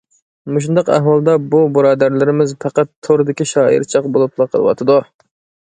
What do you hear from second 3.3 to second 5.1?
شائىرچاق بولۇپلا قېلىۋاتىدۇ.